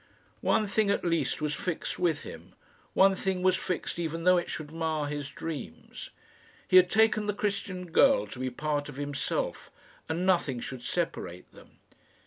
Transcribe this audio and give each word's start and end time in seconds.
One 0.41 0.65
thing 0.65 0.89
at 0.89 1.05
least 1.05 1.41
was 1.41 1.53
fixed 1.53 1.99
with 1.99 2.23
him 2.23 2.55
one 2.95 3.13
thing 3.13 3.43
was 3.43 3.55
fixed, 3.55 3.99
even 3.99 4.23
though 4.23 4.39
it 4.39 4.49
should 4.49 4.71
mar 4.71 5.05
his 5.05 5.29
dreams. 5.29 6.09
He 6.67 6.77
had 6.77 6.89
taken 6.89 7.27
the 7.27 7.35
Christian 7.35 7.85
girl 7.91 8.25
to 8.25 8.39
be 8.39 8.49
part 8.49 8.89
of 8.89 8.95
himself, 8.95 9.69
and 10.09 10.25
nothing 10.25 10.59
should 10.59 10.81
separate 10.81 11.51
them. 11.51 11.81